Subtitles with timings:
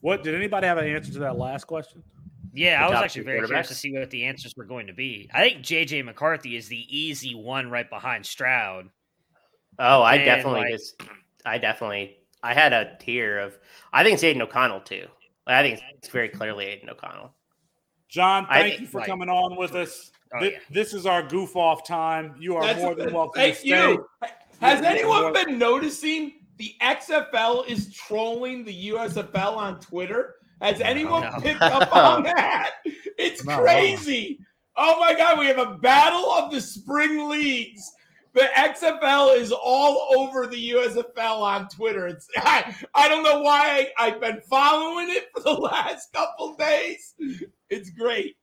[0.00, 2.02] What did anybody have an answer to that last question?
[2.52, 4.92] Yeah, The I was actually very curious to see what the answers were going to
[4.92, 5.30] be.
[5.32, 8.90] I think JJ McCarthy is the easy one right behind Stroud.
[9.78, 11.00] Oh, I And, definitely like- just,
[11.46, 13.58] I definitely, I had a tier of,
[13.92, 15.06] I think it's Aidan O'Connell too.
[15.46, 17.32] I think it's very clearly Aidan O'Connell.
[18.08, 19.06] John, I thank think- you for right.
[19.06, 20.10] coming on with us.
[20.34, 20.58] Oh, Thi- yeah.
[20.70, 22.34] This is our goof off time.
[22.38, 23.68] You are That's- more than welcome Thank to stay.
[23.68, 24.06] you.
[24.60, 30.36] Has You're anyone been noticing the XFL is trolling the USFL on Twitter?
[30.60, 31.40] Has anyone No.
[31.40, 32.74] picked up on that?
[33.18, 33.58] It's No.
[33.58, 34.38] crazy.
[34.76, 37.82] Oh my god, we have a battle of the spring leagues.
[38.34, 42.06] The XFL is all over the USFL on Twitter.
[42.06, 46.54] It's I, I don't know why I, I've been following it for the last couple
[46.54, 47.14] days.
[47.70, 48.36] It's great.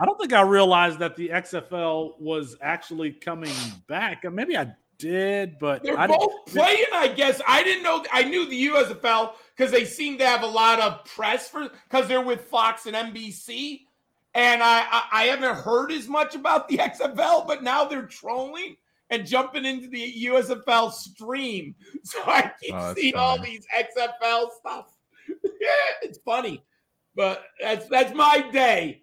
[0.00, 3.52] I don't think I realized that the XFL was actually coming
[3.88, 4.22] back.
[4.22, 7.40] Maybe I did, but They're I didn't- both playing, I guess.
[7.46, 8.04] I didn't know.
[8.12, 12.08] I knew the USFL because they seem to have a lot of press for because
[12.08, 13.80] they're with Fox and NBC,
[14.34, 18.76] and I, I I haven't heard as much about the XFL, but now they're trolling
[19.10, 24.48] and jumping into the USFL stream, so I keep Oh, that's seeing all these XFL
[24.58, 24.86] stuff.
[26.02, 26.62] it's funny,
[27.14, 29.02] but that's that's my day.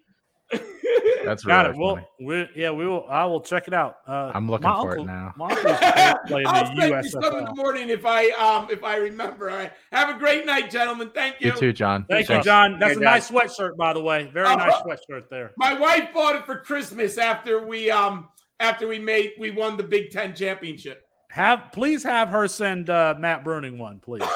[1.24, 1.80] That's Got really it.
[1.80, 2.06] Well, funny.
[2.20, 3.06] we yeah, we will.
[3.08, 3.96] I will check it out.
[4.06, 5.32] Uh, I'm looking my for it now.
[5.36, 5.78] My uncle's
[6.26, 9.50] playing I'll the send you some in the morning if I um if I remember.
[9.50, 9.72] All right.
[9.92, 11.10] Have a great night, gentlemen.
[11.14, 11.52] Thank you.
[11.52, 12.04] You too, John.
[12.08, 12.44] Thank you, Thanks.
[12.46, 12.78] John.
[12.78, 14.30] That's a Good nice sweatshirt, by the way.
[14.32, 14.54] Very Oh.
[14.56, 15.52] nice sweatshirt there.
[15.56, 18.28] My wife bought it for Christmas after we um
[18.60, 21.04] after we made we won the Big Ten championship.
[21.30, 24.22] Have please have her send uh, Matt Bruning one, please.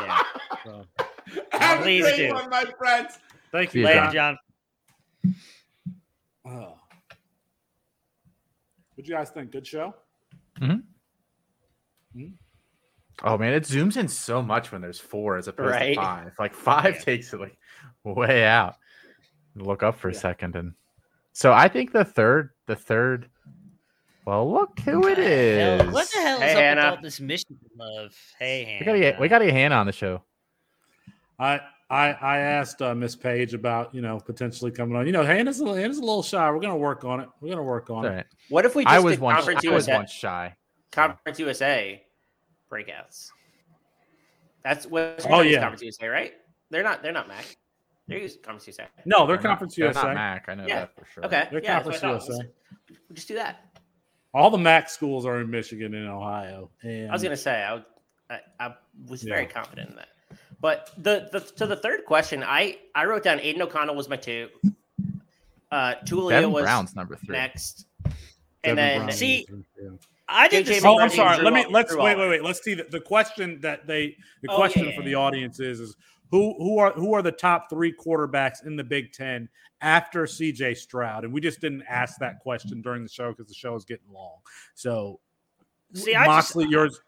[0.00, 0.22] Yeah.
[0.64, 0.84] So,
[1.52, 2.32] Have a great do.
[2.32, 3.18] one, my friends.
[3.52, 4.12] thank See you, you, Later, John.
[4.14, 4.38] John.
[6.44, 6.78] Oh.
[8.94, 9.50] What you guys think?
[9.52, 9.94] Good show.
[10.60, 12.26] Mm-hmm.
[13.24, 15.94] Oh man, it zooms in so much when there's four as opposed Right.
[15.94, 16.32] to five.
[16.38, 17.00] Like five Yeah.
[17.00, 17.56] takes it like
[18.04, 18.74] way out.
[19.54, 20.74] Look up for a second and
[21.32, 23.28] so I think the third the third
[24.26, 25.80] well look who it is.
[25.82, 25.92] Hell.
[25.92, 26.90] What the hell is Hey, up Hannah.
[26.90, 28.14] with all this mission love?
[28.38, 28.78] Hey, Hannah.
[28.80, 30.22] We gotta get we gotta get Hannah on the show.
[31.38, 31.60] I
[31.92, 35.06] I I asked uh, Miss Page about you know potentially coming on.
[35.06, 36.50] You know, Hannah's a, Hannah's a little shy.
[36.50, 37.28] We're gonna work on it.
[37.40, 38.14] We're gonna work on All it.
[38.14, 38.26] right.
[38.48, 40.56] What if we just I was did once Conference I was USA, once shy.
[40.90, 42.02] Conference USA
[42.70, 43.28] breakouts?
[44.64, 45.60] That's what Oh, yeah.
[45.60, 46.32] Conference USA, right?
[46.70, 47.02] They're not.
[47.02, 47.44] They're not Mac.
[48.08, 48.86] They're used Conference USA.
[49.04, 50.02] No, they're not- Conference they're USA.
[50.04, 50.80] Not Mac, I know Yeah.
[50.80, 51.26] that for sure.
[51.26, 52.28] Okay, They're yeah, Conference what I thought.
[52.28, 52.48] USA.
[52.88, 53.66] We'll just do that.
[54.34, 56.70] All the MAC schools are in Michigan and Ohio.
[56.82, 57.84] And I was gonna say I, would,
[58.30, 58.74] I, I
[59.08, 60.08] was very confident in that.
[60.62, 64.16] But the, the to the third question, I I wrote down Aidan O'Connell was my
[64.16, 64.48] two.
[65.72, 67.36] Uh, Taulia Devin was Brown's number three.
[67.36, 68.14] next, Devin
[68.64, 69.12] and then Brown.
[69.12, 69.44] See,
[70.28, 71.42] I did JJ the Oh, I'm sorry.
[71.42, 72.44] Let me All- let's wait, wait, wait.
[72.44, 75.58] Let's see the, the question that they the Oh, question yeah, for yeah, the audience
[75.58, 75.96] is is
[76.30, 79.48] who who are who are the top three quarterbacks in the Big Ten
[79.80, 81.24] after CJ Stroud?
[81.24, 84.12] And we just didn't ask that question during the show because the show is getting
[84.12, 84.36] long.
[84.74, 85.18] So
[85.94, 87.00] See, I just- yours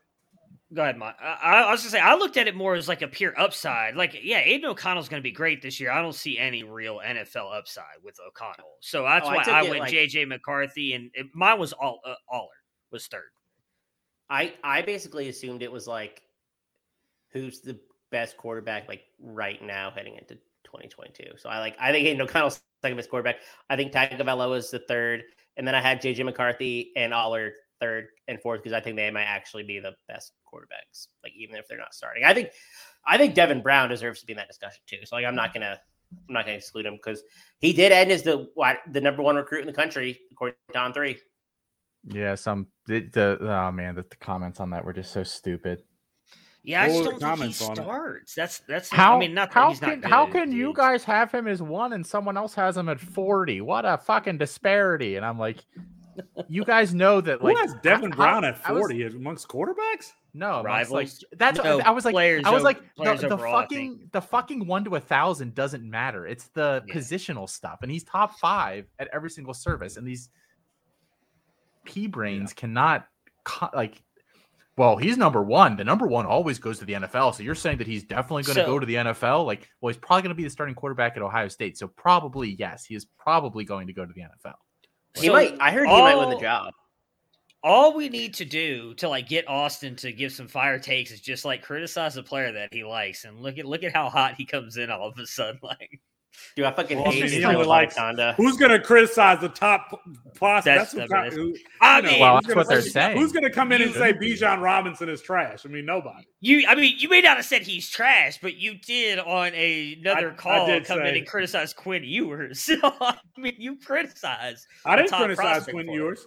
[0.74, 1.14] Go ahead, Mike.
[1.20, 3.94] I, I was gonna say I looked at it more as like a pure upside.
[3.94, 5.92] Like, yeah, Aidan O'Connell's gonna be great this year.
[5.92, 9.62] I don't see any real NFL upside with O'Connell, so that's Oh, why took I,
[9.62, 12.48] went like- JJ McCarthy, and it, mine was all uh, Allar
[12.90, 13.30] was third.
[14.28, 16.22] I I basically assumed it was like
[17.30, 17.78] who's the
[18.10, 21.36] best quarterback like right now heading into 2022.
[21.36, 23.36] So I like I think Aidan O'Connell's second best quarterback.
[23.70, 25.22] I think Tagovailoa is the third,
[25.56, 29.10] and then I had JJ McCarthy and Allar third and fourth because I think they
[29.10, 32.24] might actually be the best quarterbacks, like even if they're not starting.
[32.24, 32.50] I think
[33.06, 34.98] I think Devin Brown deserves to be in that discussion too.
[35.04, 35.78] So like I'm not gonna
[36.28, 37.22] I'm not gonna exclude him because
[37.58, 40.78] he did end as the what the number one recruit in the country according to
[40.78, 41.18] On3.
[42.06, 45.82] Yeah, some the, the oh man, the, the comments on that were just so stupid.
[46.62, 47.76] Yeah, I What just don't think he comments on it?
[47.76, 48.34] starts.
[48.34, 48.90] That's that's.
[48.90, 51.46] How I mean, not how he's not can good, how can you guys have him
[51.46, 53.60] as one and someone else has him at forty?
[53.60, 55.16] What a fucking disparity!
[55.16, 55.64] And I'm like,
[56.48, 59.48] you guys know that who like has Devin how- Brown at I was- 40 amongst
[59.48, 60.12] quarterbacks?
[60.36, 63.60] No, amongst, like that's No, I was like I was over- like the, the overall,
[63.62, 66.26] fucking the fucking one to a thousand doesn't matter.
[66.26, 66.94] It's the Yeah.
[66.94, 70.30] positional stuff, and he's top five at every single service, and these
[71.84, 73.06] p brains cannot
[73.74, 74.02] like.
[74.76, 75.76] Well, he's number one.
[75.76, 77.32] The number one always goes to the NFL.
[77.36, 79.44] So you're saying that he's definitely going to So- go to the NFL?
[79.46, 81.78] Like, well, he's probably going to be the starting quarterback at Ohio State.
[81.78, 84.54] So probably yes, he is probably going to go to the NFL.
[85.16, 85.56] He So might.
[85.60, 86.72] I heard he might win the job.
[87.62, 91.20] All we need to do to like get Austin to give some fire takes is
[91.20, 94.34] just like criticize a player that he likes, and look at look at how hot
[94.34, 95.60] he comes in all of a sudden.
[95.62, 96.00] Like,
[96.56, 98.34] Dude, I fucking Well, hate she's Israel like- Abanikanda.
[98.36, 99.90] Who's going to criticize the top
[100.34, 100.92] prospect?
[100.92, 102.88] That's- That's, I who, who, I know, mean, Well, who's that's gonna what they're say-
[102.90, 103.16] saying.
[103.18, 105.66] Who's going to come in and say Bijan Robinson is trash?
[105.66, 106.24] I mean, nobody.
[106.40, 109.94] You, I mean, you may not have said he's trash, but you did on a,
[110.00, 112.60] another I- I call did come in and criticize Quinn Ewers.
[112.74, 114.66] So I mean, you criticize.
[114.84, 115.92] I didn't criticize Quinn for.
[115.92, 116.26] Ewers.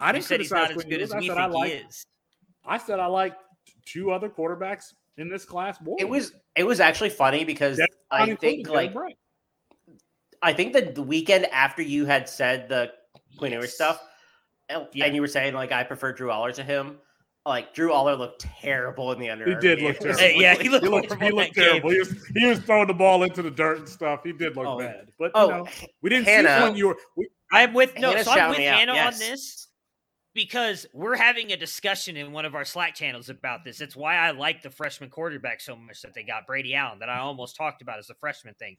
[0.00, 1.10] I didn't said he's criticize not as Quinn good Ewers.
[1.10, 1.86] as I said I think he like.
[1.88, 2.06] is.
[2.64, 3.34] I said I like
[3.86, 5.96] two other quarterbacks in this class more.
[5.98, 9.14] It was it was actually funny because That's I think like Brett.
[10.42, 12.92] I think that the weekend after you had said the
[13.38, 13.74] Quinn Ewers Yes.
[13.74, 14.02] stuff,
[14.68, 15.06] and, Yeah.
[15.06, 16.98] and you were saying like I prefer Drew Allar to him.
[17.46, 19.46] Like Drew Allar looked terrible in the under.
[19.48, 20.18] He did look terrible.
[20.20, 21.90] Hey, yeah, he looked He looked, he looked terrible.
[21.90, 24.20] He was, he was throwing the ball into the dirt and stuff.
[24.24, 24.78] He did look Oh.
[24.78, 25.10] bad.
[25.18, 25.66] But Oh, you know,
[26.02, 26.96] we didn't Hannah- see Quinn Ewers.
[27.16, 29.14] We, I'm with no, Hannah's so I'm with me Hannah yes.
[29.14, 29.68] on this
[30.34, 33.80] because we're having a discussion in one of our Slack channels about this.
[33.80, 37.08] It's why I like the freshman quarterback so much that they got Brady Allen that
[37.08, 38.76] I almost talked about as a freshman thing.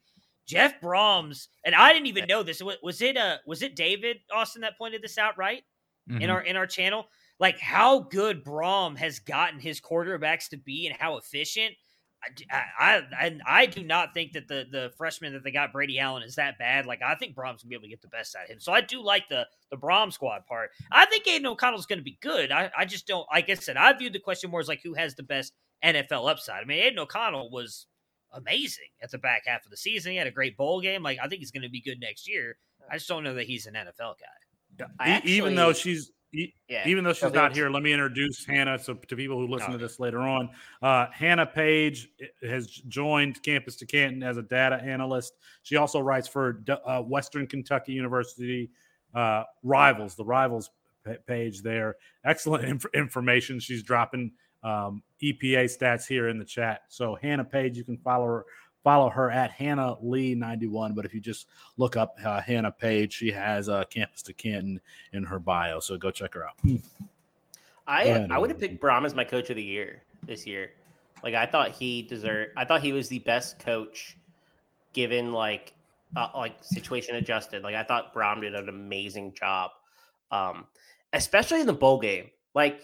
[0.50, 2.60] Jeff Brohm's, and I didn't even know this.
[2.82, 5.62] Was, it uh was it David Austin that pointed this out, right?
[6.10, 6.22] Mhm.
[6.24, 7.06] In our in our channel?
[7.40, 11.76] Like how good Brohm has gotten his quarterbacks to be and how efficient.
[12.52, 16.00] I, I, I, I do not think that the the freshman that they got Brady
[16.00, 16.86] Allen is that bad.
[16.88, 18.60] Like I think Brohm's gonna be able to get the best out of him.
[18.60, 20.72] So I do like the the Brohm squad part.
[20.92, 22.52] I think Aidan O'Connell's gonna be good.
[22.52, 24.96] I, I just don't like I said, I viewed the question more as like who
[24.96, 25.54] has the best
[25.86, 26.64] NFL upside.
[26.64, 27.86] I mean, Aidan O'Connell was
[28.34, 30.12] amazing at the back half of the season.
[30.12, 31.04] He had a great bowl game.
[31.04, 32.58] Like I think he's gonna be good next year.
[32.90, 34.86] I just don't know that he's an NFL guy.
[35.00, 36.88] I e- even though she's Yeah.
[36.88, 38.78] even though she's not here, let me introduce Hannah.
[38.78, 39.74] So to people who listen Okay.
[39.74, 40.50] to this later on,
[40.82, 42.08] uh, Hannah Page
[42.44, 45.34] has joined Campus to Canton as a data analyst.
[45.64, 48.70] She also writes for uh, Western Kentucky University
[49.16, 50.70] uh, Rivals, the Rivals
[51.26, 51.96] page there.
[52.24, 53.60] Excellent inf- information.
[53.60, 54.32] She's dropping
[54.64, 56.84] um, EPA stats here in the chat.
[56.88, 58.46] So Hannah Page, you can follow her.
[58.82, 60.94] Follow her at Hannah Lee 91.
[60.94, 64.80] But if you just look up uh, Hannah Page, she has uh, Campus to Canton
[65.12, 65.82] in her bio.
[65.82, 66.56] So go check her out.
[67.90, 70.72] I ahead, I would have picked Brohm as my coach of the year this year.
[71.24, 72.52] Like I thought he deserved.
[72.56, 74.16] I thought he was the best coach,
[74.94, 75.74] given like
[76.16, 77.64] uh, like situation adjusted.
[77.64, 79.72] Like I thought Brohm did an amazing job,
[80.32, 80.68] um,
[81.14, 82.30] especially in the bowl game.
[82.54, 82.82] Like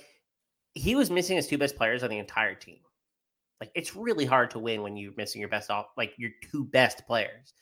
[0.76, 2.78] he was missing his two best players on the entire team.
[3.62, 6.66] Like it's really hard to win when you're missing your best off like your two
[6.66, 7.54] best players.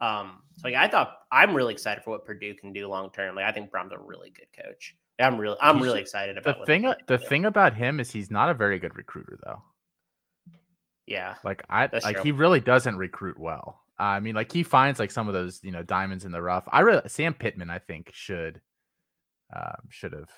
[0.00, 3.36] Um, so like I thought I'm really excited for what Purdue can do long term.
[3.36, 4.96] Like I think Brohm's a really good coach.
[5.18, 7.26] I'm really I'm really excited about what thing they the do.
[7.26, 9.62] thing about him is he's not a very good recruiter though.
[11.06, 11.34] Yeah.
[11.44, 12.24] Like I like true.
[12.24, 13.82] he really doesn't recruit well.
[13.98, 16.64] I mean, like he finds like some of those you know diamonds in the rough.
[16.70, 18.60] I really Sam Pittman I think should
[19.54, 20.30] um, should have.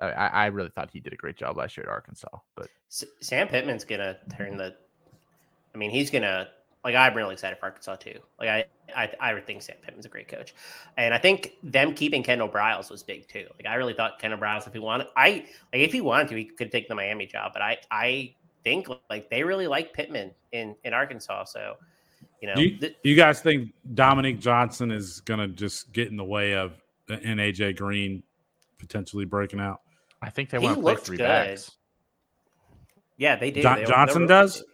[0.00, 2.68] I, I I really thought he did a great job last year at Arkansas, but
[2.90, 4.58] S- Sam Pittman's gonna turn mm-hmm.
[4.58, 4.74] the.
[5.74, 6.48] I mean, he's gonna
[6.84, 6.94] like.
[6.94, 8.18] I'm really excited for Arkansas too.
[8.38, 8.64] Like I,
[8.94, 10.54] I, I think Sam Pittman's a great coach,
[10.96, 13.46] and I think them keeping Kendall Briles was big too.
[13.58, 16.36] Like I really thought Kendall Briles, if he wanted, I like if he wanted to,
[16.36, 17.52] he could take the Miami job.
[17.52, 21.44] But I, I think like they really like Pittman in in Arkansas.
[21.44, 21.76] So,
[22.40, 26.08] you know, Do you, th- you guys think Dominique Johnson is going to just get
[26.08, 26.72] in the way of
[27.08, 28.22] uh, an AJ Green
[28.78, 29.80] potentially breaking out?
[30.24, 31.24] I think they He want to play three good.
[31.24, 31.70] backs.
[33.16, 33.62] yeah, they do.
[33.62, 34.64] John- They- Johnson they're- does?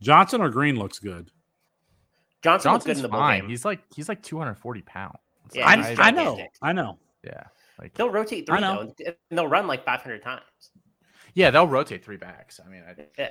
[0.00, 1.30] Johnson or Green looks good.
[2.42, 3.40] Johnson looks good Johnson's in the fine.
[3.42, 3.48] game.
[3.50, 5.16] He's like he's like 240 pounds.
[5.52, 6.38] Yeah, I, I know.
[6.60, 6.98] I know.
[7.24, 7.44] Yeah,
[7.80, 8.92] like They'll rotate I three know.
[8.98, 10.42] though, and they'll run like 500 times.
[11.34, 12.60] yeah, they'll rotate three backs.
[12.64, 13.30] I mean, I, Yeah.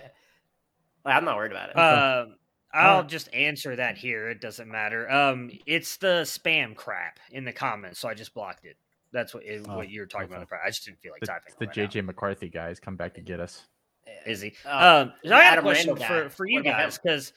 [1.06, 1.78] Like, I'm not worried about it.
[1.78, 2.36] Um,
[2.74, 3.10] I'll Alright.
[3.10, 4.28] just answer that here.
[4.30, 5.10] It doesn't matter.
[5.10, 8.76] Um, it's the spam crap in the comments, so I just blocked it.
[9.16, 10.44] That's what is, Oh, what you're talking okay.
[10.44, 10.60] about.
[10.64, 11.54] I just didn't feel like the, typing.
[11.58, 13.64] the it right JJ McCarthy guys come back to get us.
[14.06, 14.12] now.
[14.26, 14.54] is he?
[14.66, 17.32] Uh, um, so I got a question for for you What guys because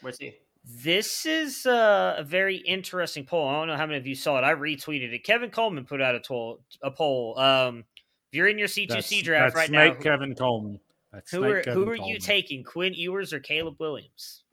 [0.64, 3.48] this is uh, a very interesting poll.
[3.48, 4.44] I don't know how many of you saw it.
[4.44, 5.24] I retweeted it.
[5.24, 7.38] Kevin Coleman put out a, toll, a poll.
[7.38, 7.84] Um,
[8.30, 10.80] if you're in your C2C That's, draft that's right Snake now, Kevin Coleman.
[11.12, 12.64] That's who are Kevin who are you taking?
[12.64, 14.44] Quinn Ewers or Caleb Williams?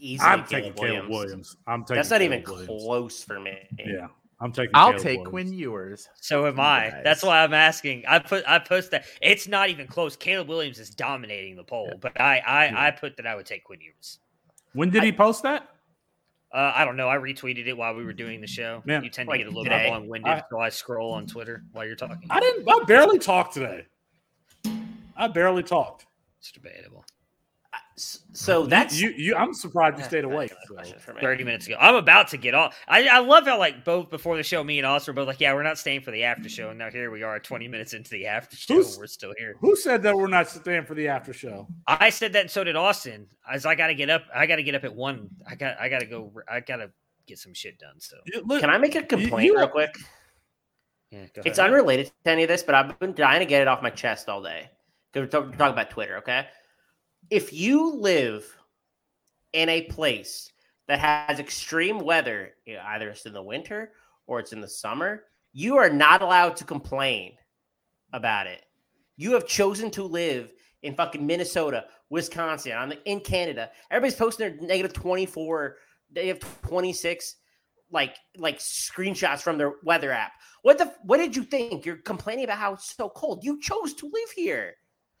[0.00, 1.56] Easily I'm Caleb taking Caleb Williams.
[1.66, 1.96] I'm taking.
[1.96, 2.82] That's not Caleb even Williams.
[2.84, 3.56] close for me.
[3.78, 4.08] Yeah,
[4.42, 4.72] I'm taking.
[4.74, 5.30] I'll Caleb take Williams.
[5.30, 6.08] Quinn Ewers.
[6.20, 6.90] So am You I.
[6.90, 7.00] guys.
[7.04, 8.04] That's why I'm asking.
[8.08, 10.16] I put I post that it's not even close.
[10.16, 11.96] Caleb Williams is dominating the poll, Yeah.
[12.00, 12.82] but I I, Yeah.
[12.86, 14.18] I put that I would take Quinn Ewers.
[14.74, 15.68] When did he post that?
[16.52, 17.08] Uh, I don't know.
[17.08, 18.82] I retweeted it while we were doing the show.
[18.84, 19.84] Man, you tend like to get a little today.
[19.84, 22.26] bit long winded, so I scroll on Twitter while you're talking.
[22.28, 22.68] I didn't.
[22.68, 23.86] I barely talked today.
[25.16, 26.04] I barely talked.
[26.40, 27.04] It's debatable.
[28.02, 29.10] S- So that's you.
[29.10, 30.52] You, I'm surprised you stayed not awake.
[30.66, 30.74] so.
[30.74, 31.20] question for me.
[31.20, 31.76] 30 minutes ago.
[31.80, 32.76] I'm about to get off.
[32.88, 35.40] I, I love how like both before the show, me and Austin were both like,
[35.40, 36.70] yeah, we're not staying for the after show.
[36.70, 38.74] And now here we are 20 minutes into the after show.
[38.74, 39.54] Who's- we're still here.
[39.60, 41.68] Who said that we're not staying for the after show?
[41.86, 43.28] I said that and so did Austin.
[43.50, 45.28] As I gotta get up, I gotta get up at one.
[45.48, 46.90] I got I gotta go I gotta
[47.26, 48.00] get some shit done.
[48.00, 49.94] So look, Can I make a complaint you- real quick?
[51.10, 53.68] yeah, go It's unrelated to any of this, but I've been dying to get it
[53.68, 54.70] off my chest all day.
[55.12, 56.46] Because we're talk- talking about Twitter, okay?
[57.30, 58.44] If you live
[59.52, 60.50] in a place
[60.88, 63.92] that has extreme weather, either it's in the winter
[64.26, 67.34] or it's in the summer, you are not allowed to complain
[68.12, 68.62] about it.
[69.16, 70.52] You have chosen to live
[70.82, 73.70] in fucking Minnesota, Wisconsin, on the, in Canada.
[73.90, 75.76] Everybody's posting their negative 24,
[76.14, 77.36] negative 26
[77.90, 80.32] like like screenshots from their weather app.
[80.62, 81.84] What the what did you think?
[81.84, 83.44] You're complaining about how it's so cold.
[83.44, 84.74] You chose to live here.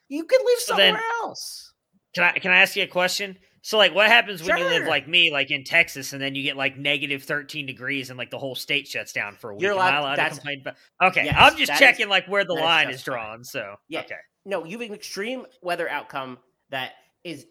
[0.08, 1.71] You could live So then- somewhere else.
[2.14, 3.38] Can I can I ask you a question?
[3.64, 6.42] So like what happens when you live like me, like in Texas, and then you
[6.42, 9.62] get like negative 13 degrees and like the whole state shuts down for a week?
[9.62, 12.44] You're allowed- allowed to complain about Okay, Yes, I'm just that is- checking like where
[12.44, 13.14] the line is justified.
[13.24, 13.44] drawn.
[13.44, 14.00] So Yeah.
[14.00, 14.16] okay.
[14.44, 16.38] No, you have an extreme weather outcome
[16.70, 16.92] that
[17.22, 17.46] is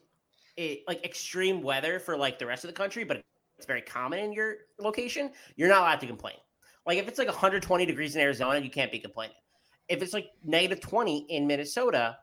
[0.57, 3.21] it, like extreme weather for like the rest of the country, but
[3.57, 5.31] it's very common in your location.
[5.55, 6.35] You're not allowed to complain.
[6.85, 9.35] Like if it's like 120 degrees in Arizona, you can't be complaining.
[9.87, 12.17] If it's like negative 20 in Minnesota,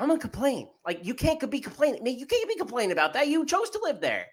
[0.00, 0.68] I'm gonna complain.
[0.84, 2.02] Like you can't be complaining.
[2.04, 3.28] Man, you can't be complaining about that.
[3.28, 4.26] You chose to live there.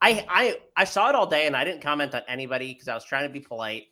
[0.00, 2.94] I I I saw it all day and I didn't comment on anybody because I
[2.94, 3.86] was trying to be polite.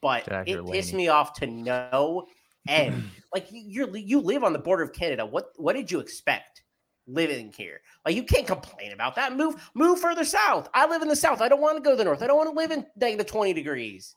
[0.00, 2.26] But it you're pissed me off to no
[2.68, 3.10] end.
[3.34, 5.24] like you- you're you live on the border of Canada.
[5.26, 6.62] What what did you expect
[7.06, 7.80] living here?
[8.04, 9.36] Like you can't complain about that.
[9.36, 10.68] Move move further south.
[10.74, 11.40] I live in the south.
[11.40, 12.22] I don't want to go to the north.
[12.22, 14.14] I don't want to live in negative 20 degrees.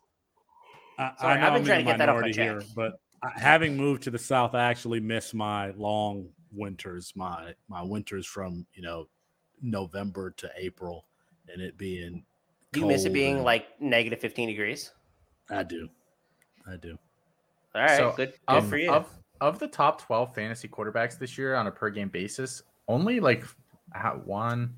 [0.98, 2.75] I, Sorry, I know I've been I'm trying to get that off my here, chest.
[2.75, 2.96] but I-
[3.35, 7.13] having moved to the south, I actually miss my long winters.
[7.15, 9.07] My my winters from you know
[9.61, 11.05] November to April,
[11.51, 12.25] and it being.
[12.73, 14.91] Do you miss it being and- like negative 15 degrees?
[15.49, 15.89] I do,
[16.65, 16.97] I do.
[17.75, 18.89] All right, So, good, good of, for you.
[18.91, 19.09] Of,
[19.41, 23.43] of the top 12 fantasy quarterbacks this year on a per game basis, only like
[23.93, 24.73] how- one,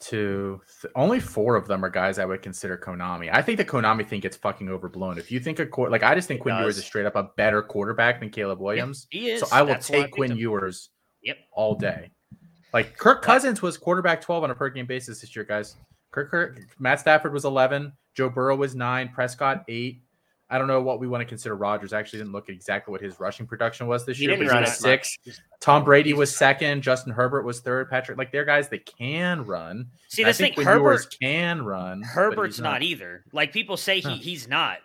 [0.00, 3.30] two, th- only four of them are guys I would consider Konami.
[3.32, 5.18] I think the Konami thing gets fucking overblown.
[5.18, 7.16] If you think a quar- like I just think It Quinn Ewers is straight up
[7.16, 9.06] a better quarterback than Caleb Williams.
[9.10, 9.40] He is.
[9.40, 10.38] So I will That's take picked Quinn him.
[10.38, 10.90] Ewers
[11.22, 11.38] Yep.
[11.52, 12.10] all day.
[12.72, 15.76] Like Kirk Cousins was quarterback 12 on a per game basis this year, guys.
[16.12, 20.03] Kirk, Kirk Matt Stafford was 11, Joe Burrow was 9, Prescott 8.
[20.54, 21.92] I don't know what we want to consider Rodgers.
[21.92, 24.36] I actually didn't look at exactly what his rushing production was this He year.
[24.36, 25.18] didn't but run was six.
[25.26, 25.34] much.
[25.58, 26.82] Tom Brady was second.
[26.82, 27.90] Justin Herbert was third.
[27.90, 29.86] Patrick, like they're guys that can run.
[30.08, 32.02] See, I this thing, think Herbert, can run.
[32.02, 32.82] Herbert's he's not.
[32.84, 33.24] either.
[33.32, 34.14] Like people say he Huh.
[34.14, 34.78] he's not.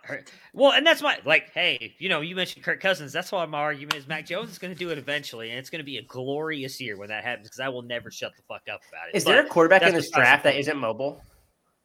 [0.52, 1.50] Well, and that's my like.
[1.54, 3.12] Hey, you know, you mentioned Kirk Cousins.
[3.12, 5.70] That's why my argument is Mac Jones is going to do it eventually, and it's
[5.70, 8.42] going to be a glorious year when that happens because I will never shut the
[8.48, 9.16] fuck up about it.
[9.16, 10.60] Is But there a quarterback in this the draft that point.
[10.62, 11.22] isn't mobile?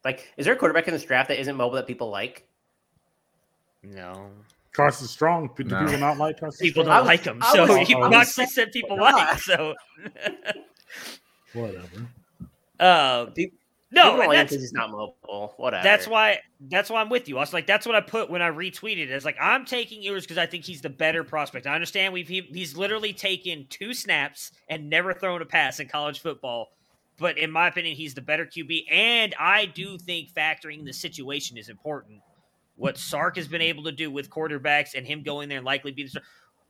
[0.04, 2.48] Like, is there a quarterback in this draft that isn't mobile that people like?
[3.94, 4.28] No
[4.72, 5.50] Carson Strong.
[5.56, 5.84] Do No.
[5.84, 6.96] people not like Carson people Strong?
[6.98, 7.40] don't like him?
[7.52, 9.14] So was- he I was Moxley said people God.
[9.14, 9.38] like.
[9.40, 9.74] So,
[11.54, 12.06] Whatever.
[12.80, 13.58] uh, People
[13.92, 15.54] no, don't and like him that's 'cause he's not mobile.
[15.56, 15.82] Whatever.
[15.82, 16.40] That's why.
[16.60, 17.36] That's why I'm with you.
[17.38, 19.08] I was like, that's what I put when I retweeted.
[19.08, 21.66] It's like I'm taking Ewers because I think he's the better prospect.
[21.66, 25.88] I understand we've he, he's literally taken two snaps and never thrown a pass in
[25.88, 26.72] college football,
[27.18, 28.90] but in my opinion, he's the better QB.
[28.90, 32.20] And I do think factoring the situation is important.
[32.76, 35.92] What Sark has been able to do with quarterbacks and him going there and likely
[35.92, 36.22] being the star-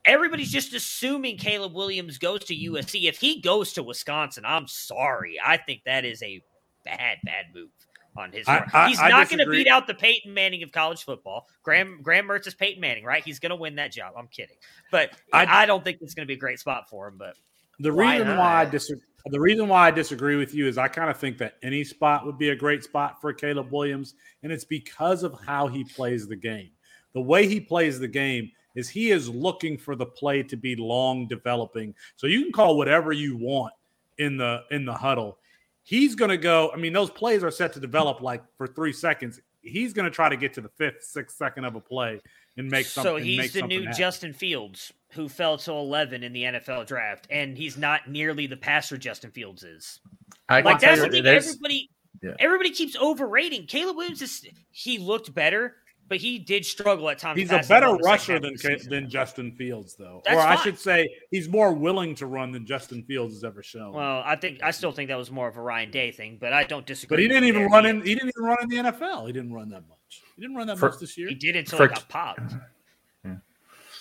[0.04, 3.08] Everybody's just assuming Caleb Williams goes to USC.
[3.08, 5.36] If he goes to Wisconsin, I'm sorry.
[5.44, 6.40] I think that is a
[6.84, 7.70] bad, bad move
[8.16, 8.74] on his I- part.
[8.74, 11.48] I- He's not going to beat out the Peyton Manning of college football.
[11.64, 13.24] Graham Graham Mertz is Peyton Manning, right?
[13.24, 14.14] He's going to win that job.
[14.16, 14.56] I'm kidding,
[14.92, 17.16] but I, I- don't think it's going to be a great spot for him.
[17.18, 17.34] But
[17.80, 20.88] The Why reason why I disagree, the reason why I disagree with you is I
[20.88, 24.52] kind of think that any spot would be a great spot for Caleb Williams, and
[24.52, 26.70] it's because of how he plays the game.
[27.12, 30.76] The way he plays the game is he is looking for the play to be
[30.76, 31.94] long developing.
[32.16, 33.72] So you can call whatever you want
[34.18, 35.38] in the in the huddle.
[35.82, 36.70] He's going to go.
[36.72, 39.40] I mean, those plays are set to develop like for three seconds.
[39.60, 42.20] He's going to try to get to the fifth, sixth second of a play
[42.56, 43.12] and make something.
[43.12, 43.98] so he's make the new happen.
[43.98, 48.56] Justin Fields who fell to 11 in the NFL draft, and he's not nearly the
[48.56, 50.00] passer Justin Fields is.
[50.48, 51.26] I can Like that's the thing.
[51.26, 51.90] Everybody,
[52.22, 52.32] Yeah.
[52.38, 54.20] everybody keeps overrating Caleb Williams.
[54.22, 55.76] Is he looked better,
[56.08, 57.38] but he did struggle at times.
[57.38, 58.90] He's a better ball in the second rusher than of the Ca- season.
[58.92, 60.20] than Justin Fields, though.
[60.24, 60.64] That's or I fine.
[60.64, 63.92] should say, he's more willing to run than Justin Fields has ever shown.
[63.94, 66.52] Well, I think I still think that was more of a Ryan Day thing, but
[66.52, 67.16] I don't disagree.
[67.16, 67.70] but he didn't even there.
[67.70, 68.02] run in.
[68.02, 69.26] He didn't even run in the NFL.
[69.26, 70.22] He didn't run that much.
[70.36, 71.28] He didn't run that For- much this year.
[71.28, 72.54] He did until For- he got popped.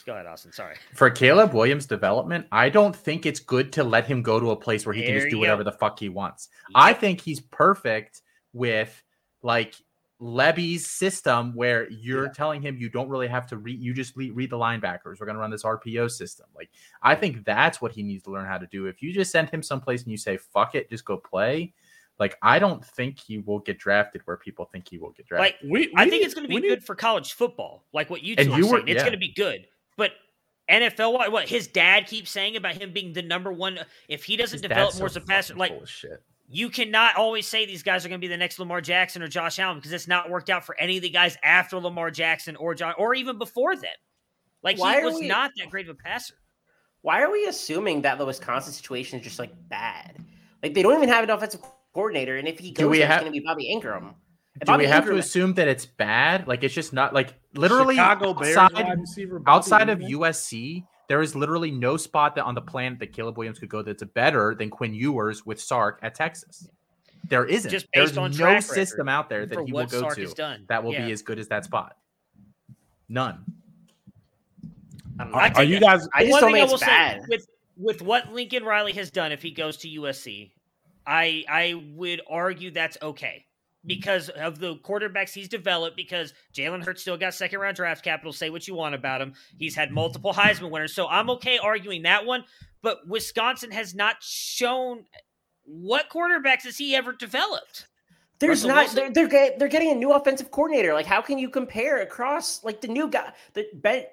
[0.06, 0.52] Go ahead, Austin.
[0.52, 0.76] Sorry.
[0.94, 4.56] For Caleb Williams' development, I don't think it's good to let him go to a
[4.56, 5.72] place where he can just do whatever go.
[5.72, 6.50] the fuck he wants.
[6.76, 8.22] I think he's perfect
[8.54, 9.02] with
[9.42, 9.74] like
[10.20, 14.36] Levy's system where you're telling him you don't really have to read, you just read,
[14.36, 15.20] read the linebackers.
[15.20, 16.46] We're going to run this RPO system.
[16.56, 16.70] Like,
[17.02, 18.86] I think that's what he needs to learn how to do.
[18.86, 21.74] If you just send him someplace and you say, fuck it, just go play,
[22.20, 25.56] like, I don't think he will get drafted where people think he will get drafted.
[25.64, 27.84] Like We, I think need- it's going to be we need- good for college football,
[27.94, 28.88] like what you And are you were- saying.
[28.88, 29.02] It's yeah.
[29.02, 29.68] going to be good,
[29.98, 30.12] but
[30.70, 33.80] NFL, what, what his dad keeps saying about him being the number one.
[34.08, 36.24] If he doesn't His develop more so as a passer, like full of shit.
[36.50, 39.28] you cannot always say these guys are going to be the next Lamar Jackson or
[39.28, 42.56] Josh Allen because it's not worked out for any of the guys after Lamar Jackson
[42.56, 43.92] or John or even before them.
[44.64, 46.34] Like Why he was we- not that great of a passer.
[47.02, 50.18] Why are we assuming that the Wisconsin situation is just like bad?
[50.64, 51.62] Like they don't even have an offensive
[51.96, 54.14] coordinator, and if he Do goes, we have- it's going to be Bobby Engram.
[54.56, 56.48] If Do Bobby we have to assume that it's bad?
[56.48, 60.22] Like, it's just not like literally Chicago outside, wide receiver outside of Ingram?
[60.22, 63.82] USC, there is literally no spot that on the planet that Caleb Williams could go
[63.82, 66.68] that's better than Quinn Ewers with Sark at Texas.
[67.28, 67.72] There isn't.
[67.72, 70.28] Just There's on no track system record out there that he will go Sark to
[70.34, 70.66] done.
[70.68, 71.06] that will Yeah.
[71.08, 71.98] be as good as that spot.
[73.10, 73.44] None.
[75.20, 75.38] I don't know.
[75.40, 76.08] Are, are you guys?
[76.14, 77.22] I just One don't thing think I it's will bad.
[77.22, 77.48] say with
[77.78, 80.52] with what Lincoln Riley has done, if he goes to USC,
[81.06, 83.88] I I would argue that's okay mm-hmm.
[83.88, 85.98] because of the quarterbacks he's developed.
[85.98, 88.34] Because Jalen Hurts still got second round draft capital.
[88.34, 89.34] Say what you want about him.
[89.58, 92.44] He's had multiple Heisman winners, so I'm okay arguing that one.
[92.82, 95.06] But Wisconsin has not shown
[95.64, 97.88] what quarterbacks has he ever developed.
[98.40, 98.96] There's Russell not.
[98.96, 100.94] They're they're, get, they're getting a new offensive coordinator.
[100.94, 103.32] Like, how can you compare across like the new guy?
[103.54, 104.04] The Ben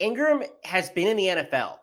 [0.00, 1.76] Engram has been in the NFL,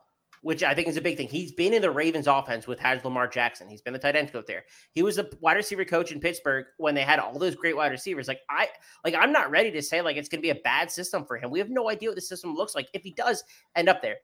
[0.44, 1.30] which I think is a big thing.
[1.30, 3.70] He's been in the Ravens offense with has Lamar Jackson.
[3.70, 4.66] He's been the tight end coach there.
[4.92, 7.92] He was a wide receiver coach in Pittsburgh when they had all those great wide
[7.92, 8.28] receivers.
[8.28, 8.68] Like I
[9.06, 11.38] like I'm not ready to say like it's going to be a bad system for
[11.38, 11.50] him.
[11.50, 13.44] We have no idea what the system looks like if he does
[13.76, 14.18] end up there.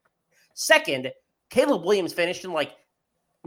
[0.54, 1.12] Second,
[1.50, 2.74] Caleb Williams finished in like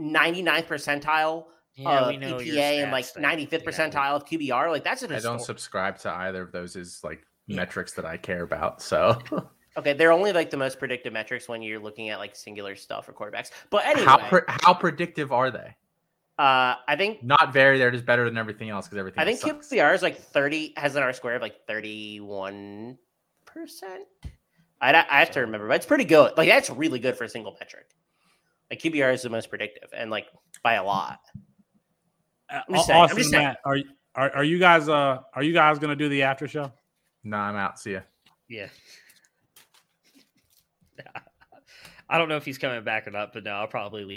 [0.01, 1.45] 99th percentile
[1.85, 4.71] of EPA and like 95th percentile of QBR.
[4.71, 8.17] Like that's an I don't subscribe to either of those is like metrics that I
[8.17, 8.81] care about.
[8.81, 9.19] So
[9.75, 13.05] Okay, they're only like the most predictive metrics when you're looking at like singular stuff
[13.05, 13.49] for quarterbacks.
[13.69, 15.75] But anyway, how pre- how predictive are they?
[16.39, 17.77] uh, I think Not very.
[17.77, 19.19] They're just better than everything else because everything.
[19.19, 19.69] I think else sucks.
[19.69, 22.97] QBR is like 30 has an R square of like 31
[23.45, 24.05] percent.
[24.81, 26.37] I I have to remember, but it's pretty good.
[26.37, 27.85] Like that's really good for a single metric.
[28.69, 30.25] Like QBR is the most predictive, and like
[30.63, 31.19] by a lot.
[32.49, 33.43] Uh, I'm just saying, I'm just saying.
[33.43, 33.77] Matt, are,
[34.15, 34.89] are are you guys?
[34.89, 36.71] Uh, are you guys going to do the after show?
[37.23, 37.79] No, I'm out.
[37.79, 38.01] See ya.
[38.47, 38.67] Yeah.
[42.13, 44.11] I don't know if he's coming back or not, but no, I'll probably leave.